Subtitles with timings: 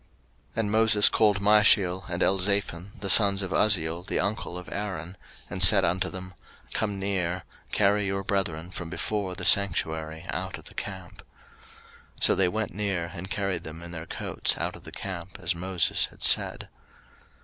[0.53, 5.15] 03:010:004 And Moses called Mishael and Elzaphan, the sons of Uzziel the uncle of Aaron,
[5.47, 6.33] and said unto them,
[6.73, 11.21] Come near, carry your brethren from before the sanctuary out of the camp.
[12.17, 15.37] 03:010:005 So they went near, and carried them in their coats out of the camp;
[15.39, 16.67] as Moses had said.